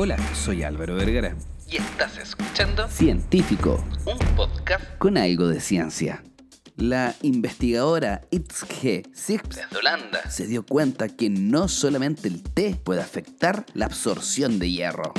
[0.00, 1.34] Hola, soy Álvaro Vergara.
[1.66, 6.22] Y estás escuchando Científico, un podcast con algo de ciencia.
[6.76, 10.30] La investigadora Itzge Sips desde Holanda.
[10.30, 15.14] se dio cuenta que no solamente el té puede afectar la absorción de hierro.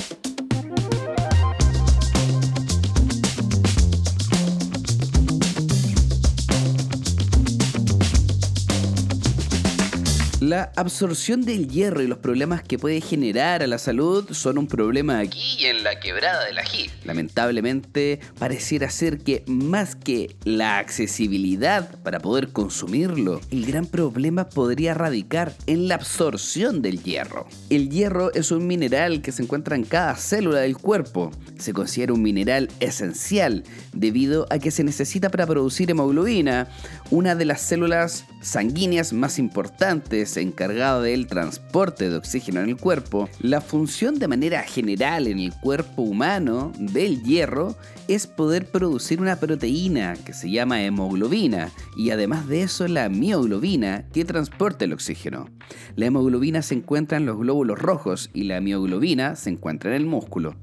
[10.41, 14.67] La absorción del hierro y los problemas que puede generar a la salud son un
[14.67, 15.37] problema aquí.
[15.37, 16.89] Aquí en la quebrada del ají.
[17.03, 24.93] Lamentablemente, pareciera ser que más que la accesibilidad para poder consumirlo, el gran problema podría
[24.93, 27.45] radicar en la absorción del hierro.
[27.69, 31.31] El hierro es un mineral que se encuentra en cada célula del cuerpo.
[31.57, 36.69] Se considera un mineral esencial debido a que se necesita para producir hemoglobina,
[37.11, 43.29] una de las células sanguíneas más importantes encargada del transporte de oxígeno en el cuerpo,
[43.39, 47.75] la función de manera general en el cuerpo humano del hierro
[48.07, 54.05] es poder producir una proteína que se llama hemoglobina y además de eso la mioglobina
[54.11, 55.49] que transporta el oxígeno.
[55.95, 60.05] La hemoglobina se encuentra en los glóbulos rojos y la mioglobina se encuentra en el
[60.05, 60.55] músculo.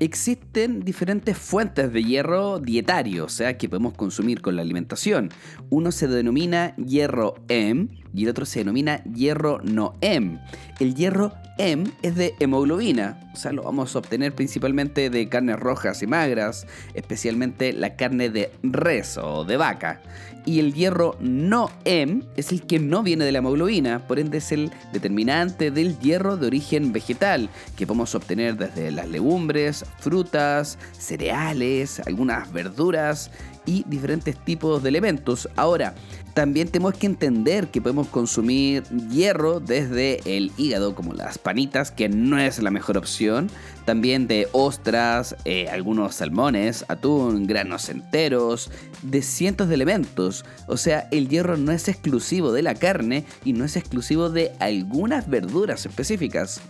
[0.00, 5.30] Existen diferentes fuentes de hierro dietario, o sea, que podemos consumir con la alimentación.
[5.70, 10.40] Uno se denomina hierro M y el otro se denomina hierro no M.
[10.80, 15.58] El hierro M es de hemoglobina, o sea, lo vamos a obtener principalmente de carnes
[15.58, 20.00] rojas y magras, especialmente la carne de res o de vaca.
[20.44, 24.38] Y el hierro no M es el que no viene de la hemoglobina, por ende
[24.38, 30.78] es el determinante del hierro de origen vegetal, que podemos obtener desde las legumbres, frutas,
[30.92, 33.30] cereales, algunas verduras
[33.68, 35.46] y diferentes tipos de elementos.
[35.54, 35.94] Ahora,
[36.32, 42.08] también tenemos que entender que podemos consumir hierro desde el hígado, como las panitas, que
[42.08, 43.50] no es la mejor opción.
[43.84, 48.70] También de ostras, eh, algunos salmones, atún, granos enteros,
[49.02, 50.46] de cientos de elementos.
[50.66, 54.52] O sea, el hierro no es exclusivo de la carne y no es exclusivo de
[54.60, 56.62] algunas verduras específicas.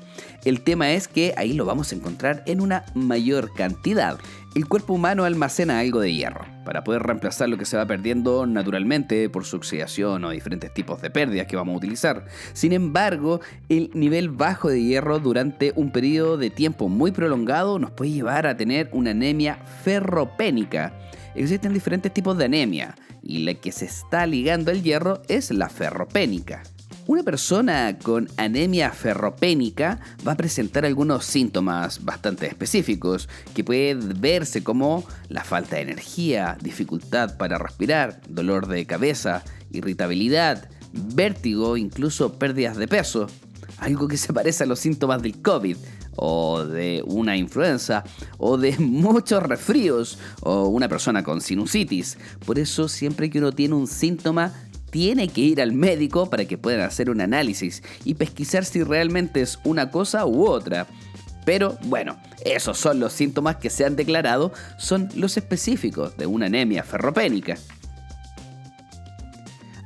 [0.49, 4.19] El tema es que ahí lo vamos a encontrar en una mayor cantidad.
[4.55, 8.47] El cuerpo humano almacena algo de hierro para poder reemplazar lo que se va perdiendo
[8.47, 12.25] naturalmente por su oxidación o diferentes tipos de pérdidas que vamos a utilizar.
[12.55, 17.91] Sin embargo, el nivel bajo de hierro durante un periodo de tiempo muy prolongado nos
[17.91, 20.99] puede llevar a tener una anemia ferropénica.
[21.35, 25.69] Existen diferentes tipos de anemia y la que se está ligando al hierro es la
[25.69, 26.63] ferropénica.
[27.09, 34.63] Una persona con anemia ferropénica va a presentar algunos síntomas bastante específicos que pueden verse
[34.63, 42.77] como la falta de energía, dificultad para respirar, dolor de cabeza, irritabilidad, vértigo, incluso pérdidas
[42.77, 43.27] de peso.
[43.79, 45.79] Algo que se parece a los síntomas del COVID
[46.21, 48.05] o de una influenza
[48.37, 52.19] o de muchos resfríos o una persona con sinusitis.
[52.45, 54.53] Por eso siempre que uno tiene un síntoma
[54.91, 59.41] tiene que ir al médico para que puedan hacer un análisis y pesquisar si realmente
[59.41, 60.87] es una cosa u otra.
[61.45, 66.47] Pero bueno, esos son los síntomas que se han declarado, son los específicos de una
[66.47, 67.57] anemia ferropénica.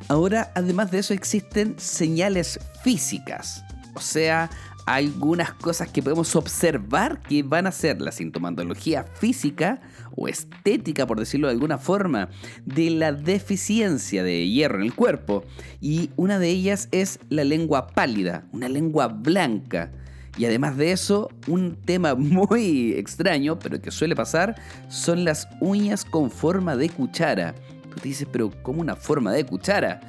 [0.08, 3.64] Ahora, además de eso, existen señales físicas,
[3.94, 4.50] o sea,
[4.86, 9.80] algunas cosas que podemos observar que van a ser la sintomatología física
[10.16, 12.28] o estética, por decirlo de alguna forma,
[12.64, 15.44] de la deficiencia de hierro en el cuerpo.
[15.80, 19.92] Y una de ellas es la lengua pálida, una lengua blanca.
[20.36, 24.56] Y además de eso, un tema muy extraño, pero que suele pasar,
[24.88, 27.54] son las uñas con forma de cuchara.
[27.90, 30.00] Tú te dices, pero ¿cómo una forma de cuchara?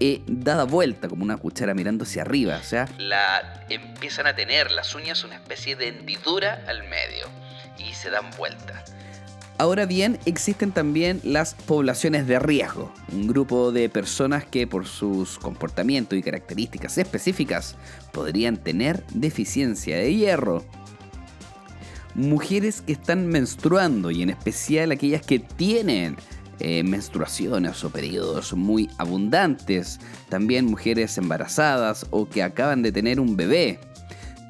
[0.00, 2.58] Eh, dada vuelta, como una cuchara mirando hacia arriba.
[2.60, 7.28] O sea, La empiezan a tener las uñas una especie de hendidura al medio
[7.78, 8.84] y se dan vuelta.
[9.58, 15.38] ahora bien, existen también las poblaciones de riesgo, un grupo de personas que por sus
[15.38, 17.74] comportamientos y características específicas
[18.12, 20.62] podrían tener deficiencia de hierro.
[22.14, 26.16] Mujeres que están menstruando y en especial aquellas que tienen
[26.58, 33.36] eh, menstruaciones o periodos muy abundantes, también mujeres embarazadas o que acaban de tener un
[33.36, 33.78] bebé.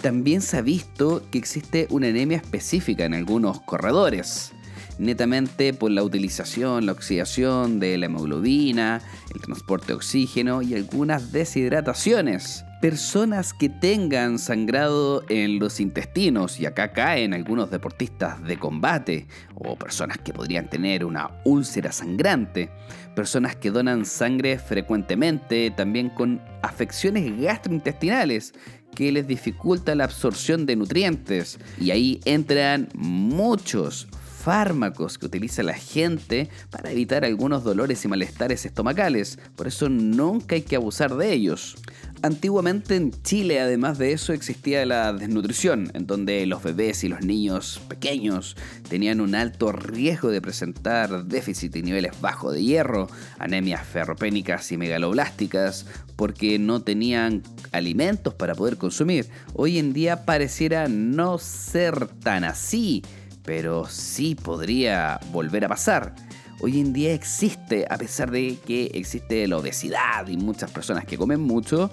[0.00, 4.52] También se ha visto que existe una anemia específica en algunos corredores,
[4.98, 9.02] netamente por la utilización, la oxidación de la hemoglobina,
[9.34, 12.64] el transporte de oxígeno y algunas deshidrataciones.
[12.86, 19.74] Personas que tengan sangrado en los intestinos, y acá caen algunos deportistas de combate, o
[19.74, 22.70] personas que podrían tener una úlcera sangrante,
[23.16, 28.54] personas que donan sangre frecuentemente, también con afecciones gastrointestinales,
[28.94, 31.58] que les dificulta la absorción de nutrientes.
[31.80, 34.06] Y ahí entran muchos
[34.46, 39.40] fármacos que utiliza la gente para evitar algunos dolores y malestares estomacales.
[39.56, 41.76] Por eso nunca hay que abusar de ellos.
[42.22, 47.20] Antiguamente en Chile, además de eso, existía la desnutrición, en donde los bebés y los
[47.20, 48.56] niños pequeños
[48.88, 53.08] tenían un alto riesgo de presentar déficit y niveles bajos de hierro,
[53.38, 55.86] anemias ferropénicas y megaloblásticas,
[56.16, 57.42] porque no tenían
[57.72, 59.28] alimentos para poder consumir.
[59.52, 63.02] Hoy en día pareciera no ser tan así,
[63.44, 66.14] pero sí podría volver a pasar
[66.60, 71.16] hoy en día existe, a pesar de que existe la obesidad y muchas personas que
[71.16, 71.90] comen mucho,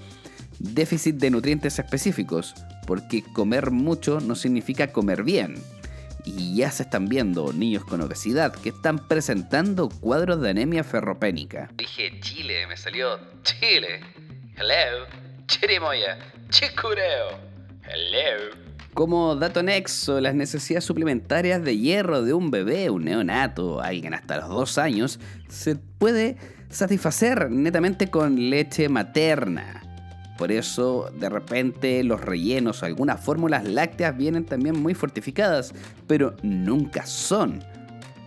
[0.59, 2.55] déficit de nutrientes específicos,
[2.87, 5.55] porque comer mucho no significa comer bien.
[6.25, 11.69] Y ya se están viendo niños con obesidad que están presentando cuadros de anemia ferropénica.
[11.75, 13.99] Dije Chile, me salió Chile.
[14.55, 15.07] Hello,
[15.47, 16.17] chirimoya,
[16.49, 17.39] chicureo.
[17.83, 18.62] Hello.
[18.93, 24.37] Como dato nexo, las necesidades suplementarias de hierro de un bebé, un neonato, alguien hasta
[24.37, 25.19] los dos años,
[25.49, 26.37] se puede
[26.69, 29.81] satisfacer netamente con leche materna.
[30.37, 35.73] Por eso, de repente, los rellenos o algunas fórmulas lácteas vienen también muy fortificadas,
[36.05, 37.63] pero nunca son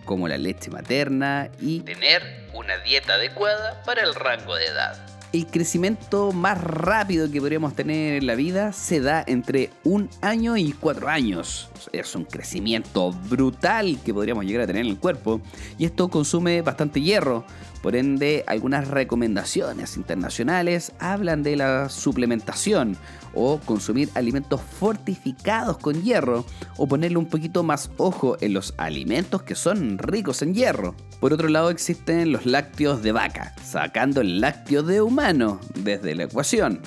[0.03, 5.45] como la leche materna y tener una dieta adecuada para el rango de edad el
[5.45, 10.71] crecimiento más rápido que podríamos tener en la vida se da entre un año y
[10.71, 11.69] cuatro años.
[11.91, 15.41] Es un crecimiento brutal que podríamos llegar a tener en el cuerpo
[15.77, 17.45] y esto consume bastante hierro.
[17.87, 22.97] Por ende, algunas recomendaciones internacionales hablan de la suplementación
[23.33, 26.45] o consumir alimentos fortificados con hierro
[26.75, 30.95] o ponerle un poquito más ojo en los alimentos que son ricos en hierro.
[31.21, 36.23] Por otro lado existen los lácteos de vaca, sacando el lácteo de humano desde la
[36.23, 36.81] ecuación.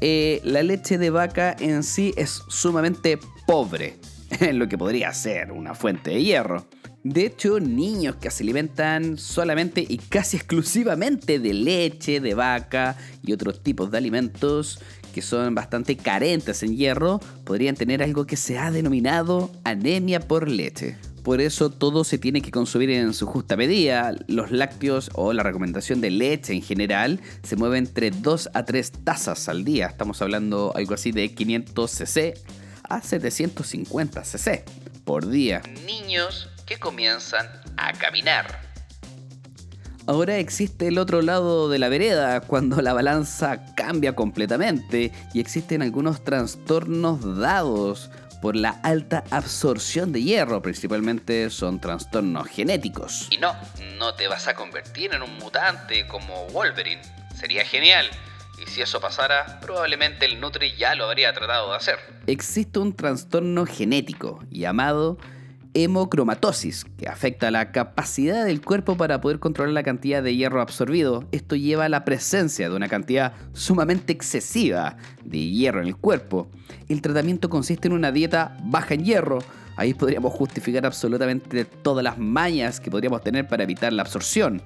[0.00, 3.16] Eh, la leche de vaca en sí es sumamente
[3.46, 4.00] pobre
[4.40, 6.66] en lo que podría ser una fuente de hierro.
[7.04, 13.32] De hecho, niños que se alimentan solamente y casi exclusivamente de leche, de vaca y
[13.32, 14.78] otros tipos de alimentos
[15.12, 20.48] que son bastante carentes en hierro, podrían tener algo que se ha denominado anemia por
[20.48, 20.96] leche.
[21.22, 24.16] Por eso todo se tiene que consumir en su justa medida.
[24.26, 28.92] Los lácteos o la recomendación de leche en general se mueve entre 2 a 3
[29.04, 29.86] tazas al día.
[29.86, 32.34] Estamos hablando algo así de 500 cc
[32.88, 34.64] a 750 cc
[35.04, 35.62] por día.
[35.86, 38.60] Niños que comienzan a caminar.
[40.06, 45.80] Ahora existe el otro lado de la vereda, cuando la balanza cambia completamente y existen
[45.80, 48.10] algunos trastornos dados
[48.42, 53.28] por la alta absorción de hierro, principalmente son trastornos genéticos.
[53.30, 53.54] Y no,
[53.98, 57.00] no te vas a convertir en un mutante como Wolverine.
[57.36, 58.10] Sería genial.
[58.60, 61.98] Y si eso pasara, probablemente el Nutri ya lo habría tratado de hacer.
[62.26, 65.18] Existe un trastorno genético llamado
[65.74, 71.24] hemocromatosis, que afecta la capacidad del cuerpo para poder controlar la cantidad de hierro absorbido.
[71.32, 76.48] Esto lleva a la presencia de una cantidad sumamente excesiva de hierro en el cuerpo.
[76.88, 79.38] El tratamiento consiste en una dieta baja en hierro.
[79.76, 84.62] Ahí podríamos justificar absolutamente todas las mañas que podríamos tener para evitar la absorción.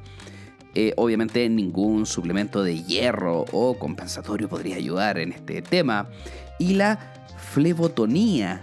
[0.75, 6.09] Eh, obviamente ningún suplemento de hierro o compensatorio podría ayudar en este tema.
[6.59, 6.99] Y la
[7.39, 8.61] flebotonía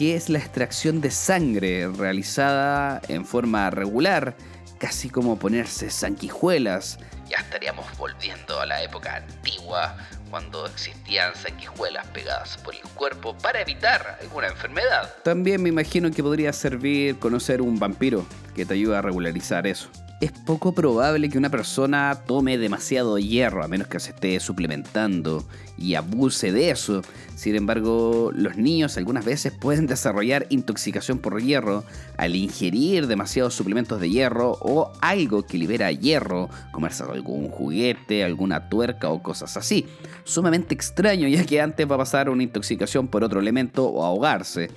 [0.00, 4.34] que es la extracción de sangre realizada en forma regular,
[4.78, 6.98] casi como ponerse sanguijuelas.
[7.28, 9.98] Ya estaríamos volviendo a la época antigua,
[10.30, 15.14] cuando existían sanguijuelas pegadas por el cuerpo para evitar alguna enfermedad.
[15.22, 19.90] También me imagino que podría servir conocer un vampiro que te ayuda a regularizar eso
[20.20, 25.44] es poco probable que una persona tome demasiado hierro a menos que se esté suplementando
[25.78, 27.00] y abuse de eso.
[27.36, 31.84] Sin embargo, los niños algunas veces pueden desarrollar intoxicación por hierro
[32.18, 38.68] al ingerir demasiados suplementos de hierro o algo que libera hierro, comerse algún juguete, alguna
[38.68, 39.86] tuerca o cosas así.
[40.24, 44.70] Sumamente extraño ya que antes va a pasar una intoxicación por otro elemento o ahogarse.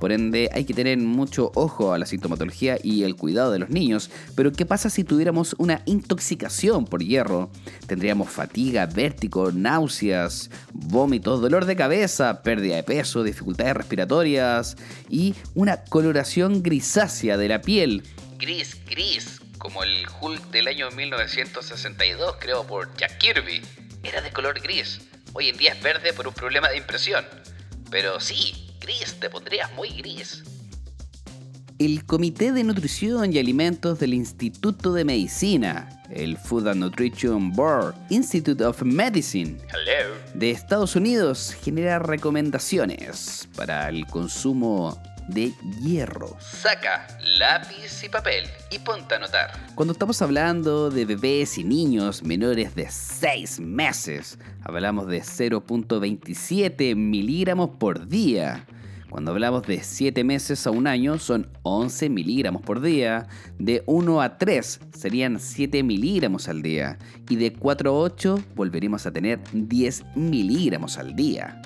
[0.00, 3.68] Por ende, hay que tener mucho ojo a la sintomatología y el cuidado de los
[3.68, 4.10] niños.
[4.34, 7.50] Pero, ¿qué pasa si tuviéramos una intoxicación por hierro?
[7.86, 14.76] Tendríamos fatiga, vértigo, náuseas, vómitos, dolor de cabeza, pérdida de peso, dificultades respiratorias
[15.10, 18.02] y una coloración grisácea de la piel.
[18.38, 23.60] Gris, gris, como el Hulk del año 1962 creado por Jack Kirby.
[24.02, 25.02] Era de color gris.
[25.34, 27.24] Hoy en día es verde por un problema de impresión.
[27.90, 30.42] Pero sí, gris, te pondrías muy gris.
[31.78, 37.94] El Comité de Nutrición y Alimentos del Instituto de Medicina, el Food and Nutrition Board
[38.10, 39.56] Institute of Medicine
[40.34, 46.36] de Estados Unidos, genera recomendaciones para el consumo de hierro.
[46.40, 47.06] Saca
[47.38, 49.50] lápiz y papel y ponte a anotar.
[49.74, 57.70] Cuando estamos hablando de bebés y niños menores de 6 meses, hablamos de 0.27 miligramos
[57.78, 58.66] por día.
[59.10, 63.26] Cuando hablamos de 7 meses a un año son 11 miligramos por día,
[63.58, 66.96] de 1 a 3 serían 7 miligramos al día
[67.28, 71.60] y de 4 a 8 volveremos a tener 10 miligramos al día.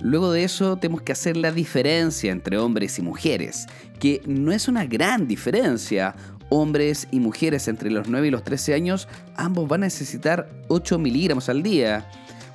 [0.00, 3.66] Luego de eso tenemos que hacer la diferencia entre hombres y mujeres,
[3.98, 6.14] que no es una gran diferencia.
[6.50, 10.98] Hombres y mujeres entre los 9 y los 13 años, ambos van a necesitar 8
[10.98, 12.08] miligramos al día.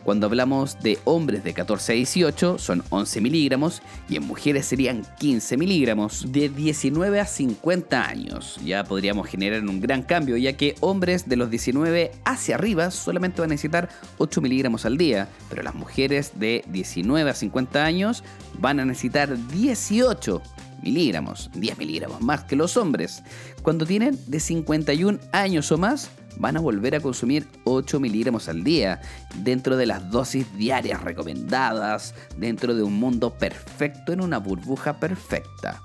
[0.03, 5.03] Cuando hablamos de hombres de 14 a 18 son 11 miligramos y en mujeres serían
[5.19, 6.25] 15 miligramos.
[6.31, 11.37] De 19 a 50 años ya podríamos generar un gran cambio ya que hombres de
[11.37, 16.33] los 19 hacia arriba solamente van a necesitar 8 miligramos al día, pero las mujeres
[16.35, 18.23] de 19 a 50 años
[18.59, 20.41] van a necesitar 18
[20.83, 23.23] miligramos, 10 miligramos más que los hombres.
[23.61, 28.63] Cuando tienen de 51 años o más, van a volver a consumir 8 miligramos al
[28.63, 29.01] día,
[29.43, 35.81] dentro de las dosis diarias recomendadas, dentro de un mundo perfecto en una burbuja perfecta.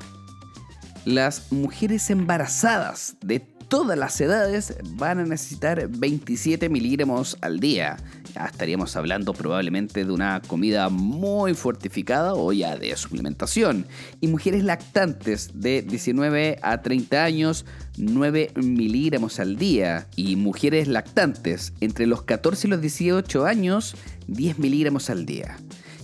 [1.05, 7.97] Las mujeres embarazadas de todas las edades van a necesitar 27 miligramos al día.
[8.35, 13.87] Estaríamos hablando probablemente de una comida muy fortificada o ya de suplementación.
[14.21, 17.65] Y mujeres lactantes de 19 a 30 años,
[17.97, 20.07] 9 miligramos al día.
[20.17, 23.97] Y mujeres lactantes entre los 14 y los 18 años,
[24.29, 25.57] 10 miligramos al día.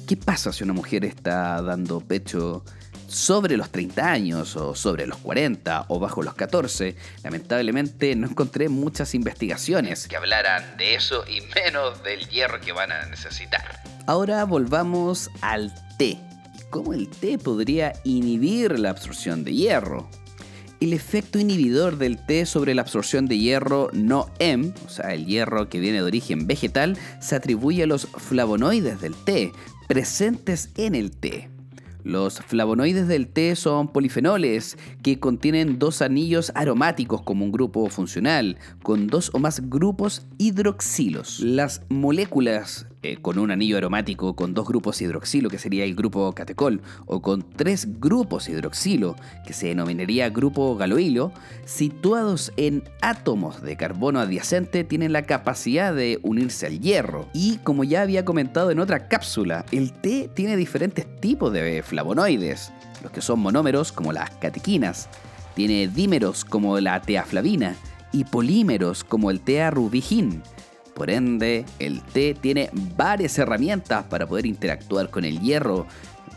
[0.07, 2.65] ¿Qué pasa si una mujer está dando pecho
[3.15, 8.69] sobre los 30 años o sobre los 40 o bajo los 14, lamentablemente no encontré
[8.69, 13.81] muchas investigaciones que hablaran de eso y menos del hierro que van a necesitar.
[14.07, 16.19] Ahora volvamos al té.
[16.71, 20.11] ¿Cómo el té podría inhibir la absorción de hierro?
[20.81, 25.25] El efecto inhibidor del té sobre la absorción de hierro no M, o sea, el
[25.25, 29.53] hierro que viene de origen vegetal, se atribuye a los flavonoides del té,
[29.87, 31.54] presentes en el té.
[32.05, 38.59] Los flavonoides del té son polifenoles que contienen dos anillos aromáticos como un grupo funcional,
[38.83, 41.41] con dos o más grupos hidroxilos.
[41.41, 46.33] Las moléculas eh, con un anillo aromático con dos grupos hidroxilo, que sería el grupo
[46.33, 49.15] catecol, o con tres grupos hidroxilo,
[49.47, 51.31] que se denominaría grupo galoilo,
[51.67, 57.29] situados en átomos de carbono adyacente, tienen la capacidad de unirse al hierro.
[57.35, 62.73] Y como ya había comentado en otra cápsula, el té tiene diferentes tipos de flavonoides,
[63.03, 65.11] los que son monómeros como las catequinas,
[65.55, 67.77] tiene dímeros como la teaflavina
[68.13, 70.43] y polímeros como el tearubigin
[70.95, 75.87] por ende, el té tiene varias herramientas para poder interactuar con el hierro,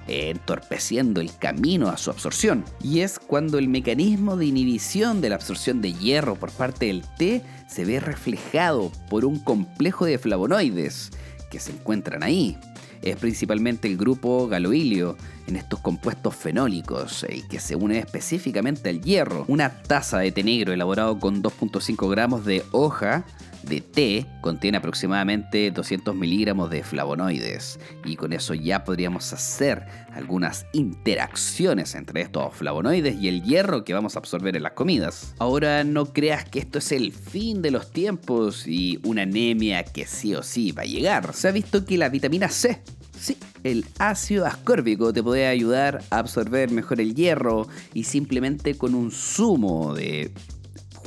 [0.07, 2.63] entorpeciendo el camino a su absorción.
[2.81, 7.03] Y es cuando el mecanismo de inhibición de la absorción de hierro por parte del
[7.17, 11.11] té se ve reflejado por un complejo de flavonoides
[11.49, 12.57] que se encuentran ahí.
[13.01, 19.01] Es principalmente el grupo galoilio en estos compuestos fenólicos, el que se une específicamente al
[19.01, 19.45] hierro.
[19.47, 23.25] Una taza de té negro elaborado con 2.5 gramos de hoja
[23.67, 30.65] de té contiene aproximadamente 200 miligramos de flavonoides y con eso ya podríamos hacer algunas
[30.73, 35.35] interacciones entre estos flavonoides y el hierro que vamos a absorber en las comidas.
[35.39, 40.05] Ahora no creas que esto es el fin de los tiempos y una anemia que
[40.05, 41.33] sí o sí va a llegar.
[41.33, 42.81] Se ha visto que la vitamina C
[43.19, 48.93] Sí, el ácido ascórbico te puede ayudar a absorber mejor el hierro y simplemente con
[48.93, 50.31] un zumo de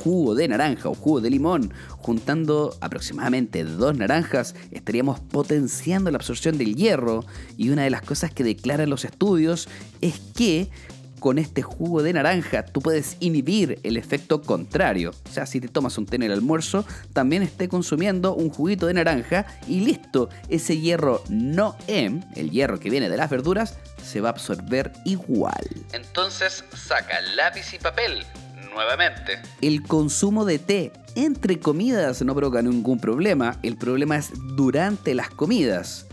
[0.03, 6.57] jugo de naranja o jugo de limón, juntando aproximadamente dos naranjas, estaríamos potenciando la absorción
[6.57, 7.23] del hierro.
[7.57, 9.69] Y una de las cosas que declaran los estudios
[10.01, 10.69] es que
[11.19, 15.11] con este jugo de naranja tú puedes inhibir el efecto contrario.
[15.29, 18.87] O sea, si te tomas un té en el almuerzo, también esté consumiendo un juguito
[18.87, 23.77] de naranja y listo, ese hierro no M, el hierro que viene de las verduras,
[24.03, 25.67] se va a absorber igual.
[25.93, 28.25] Entonces saca lápiz y papel
[28.71, 29.39] nuevamente.
[29.61, 35.29] El consumo de té entre comidas no provoca ningún problema, el problema es durante las
[35.29, 36.07] comidas.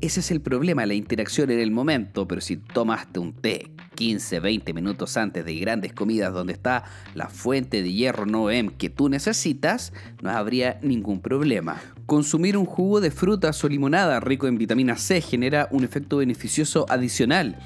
[0.00, 4.40] Ese es el problema, la interacción en el momento, pero si tomaste un té 15,
[4.40, 9.08] 20 minutos antes de grandes comidas donde está la fuente de hierro NOEM que tú
[9.08, 11.80] necesitas, no habría ningún problema.
[12.06, 16.86] Consumir un jugo de frutas o limonada rico en vitamina C genera un efecto beneficioso
[16.88, 17.56] adicional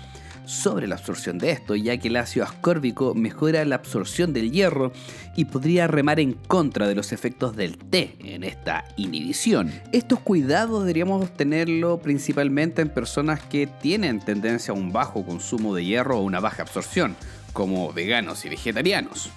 [0.48, 4.92] sobre la absorción de esto, ya que el ácido ascórbico mejora la absorción del hierro
[5.36, 9.70] y podría remar en contra de los efectos del té en esta inhibición.
[9.92, 15.84] Estos cuidados deberíamos tenerlo principalmente en personas que tienen tendencia a un bajo consumo de
[15.84, 17.14] hierro o una baja absorción,
[17.52, 19.30] como veganos y vegetarianos.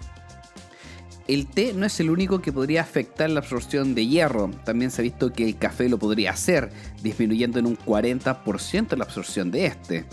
[1.28, 4.50] El té no es el único que podría afectar la absorción de hierro.
[4.64, 6.72] También se ha visto que el café lo podría hacer,
[7.04, 10.06] disminuyendo en un 40% la absorción de este.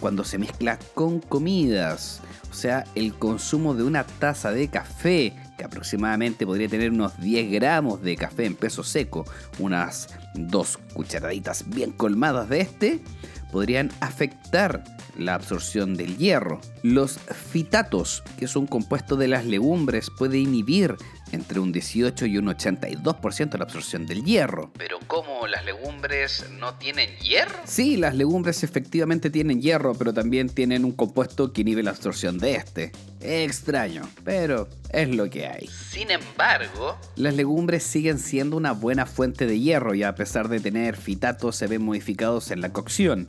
[0.00, 2.20] Cuando se mezcla con comidas,
[2.50, 7.50] o sea, el consumo de una taza de café, que aproximadamente podría tener unos 10
[7.50, 9.24] gramos de café en peso seco,
[9.58, 13.02] unas dos cucharaditas bien colmadas de este,
[13.50, 14.82] podrían afectar
[15.16, 16.60] la absorción del hierro.
[16.82, 20.96] Los fitatos, que es un compuesto de las legumbres, puede inhibir
[21.34, 24.70] entre un 18 y un 82% la absorción del hierro.
[24.78, 27.58] Pero ¿cómo las legumbres no tienen hierro?
[27.64, 32.38] Sí, las legumbres efectivamente tienen hierro, pero también tienen un compuesto que inhibe la absorción
[32.38, 32.92] de este.
[33.20, 35.66] Extraño, pero es lo que hay.
[35.66, 40.60] Sin embargo, las legumbres siguen siendo una buena fuente de hierro y a pesar de
[40.60, 43.28] tener fitatos se ven modificados en la cocción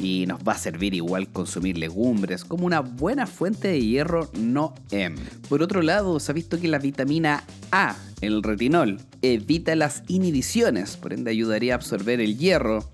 [0.00, 4.74] y nos va a servir igual consumir legumbres como una buena fuente de hierro no
[4.90, 5.16] M.
[5.48, 10.96] Por otro lado, se ha visto que la vitamina A, el retinol, evita las inhibiciones,
[10.96, 12.88] por ende ayudaría a absorber el hierro.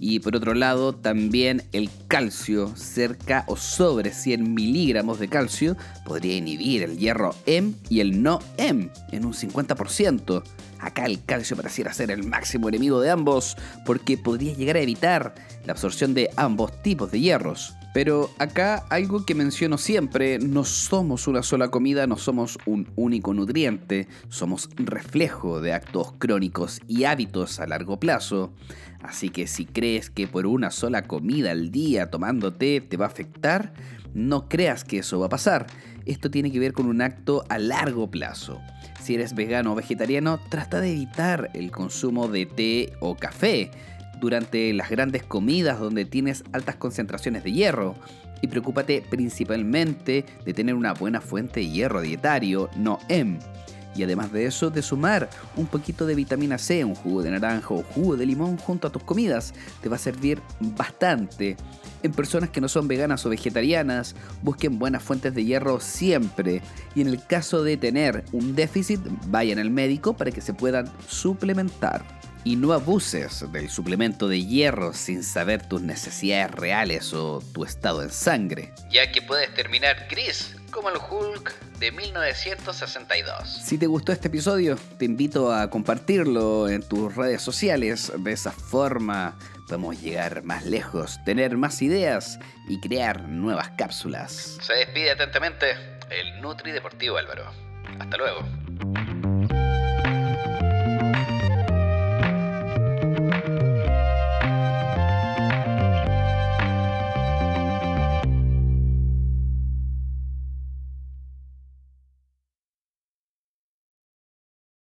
[0.00, 6.36] Y por otro lado, también el calcio, cerca o sobre 100 miligramos de calcio, podría
[6.36, 10.42] inhibir el hierro M y el no M en un 50%.
[10.80, 15.34] Acá el calcio pareciera ser el máximo enemigo de ambos, porque podría llegar a evitar
[15.66, 17.77] la absorción de ambos tipos de hierros.
[17.94, 23.32] Pero acá algo que menciono siempre, no somos una sola comida, no somos un único
[23.32, 28.52] nutriente, somos reflejo de actos crónicos y hábitos a largo plazo.
[29.00, 33.08] Así que si crees que por una sola comida al día tomándote te va a
[33.08, 33.72] afectar,
[34.14, 35.66] no creas que eso va a pasar.
[36.04, 38.60] Esto tiene que ver con un acto a largo plazo.
[39.00, 43.70] Si eres vegano o vegetariano, trata de evitar el consumo de té o café
[44.20, 47.94] durante las grandes comidas donde tienes altas concentraciones de hierro.
[48.40, 53.38] Y preocúpate principalmente de tener una buena fuente de hierro dietario, no M.
[53.96, 57.74] Y además de eso, de sumar un poquito de vitamina C, un jugo de naranja
[57.74, 61.56] o jugo de limón junto a tus comidas, te va a servir bastante.
[62.04, 66.62] En personas que no son veganas o vegetarianas, busquen buenas fuentes de hierro siempre.
[66.94, 69.00] Y en el caso de tener un déficit,
[69.30, 72.04] vayan al médico para que se puedan suplementar.
[72.44, 78.02] Y no abuses del suplemento de hierro sin saber tus necesidades reales o tu estado
[78.02, 78.72] en sangre.
[78.90, 83.48] Ya que puedes terminar gris como el Hulk de 1962.
[83.48, 88.12] Si te gustó este episodio, te invito a compartirlo en tus redes sociales.
[88.18, 94.58] De esa forma podemos llegar más lejos, tener más ideas y crear nuevas cápsulas.
[94.62, 95.72] Se despide atentamente
[96.10, 97.50] el Nutri Deportivo Álvaro.
[97.98, 98.67] Hasta luego.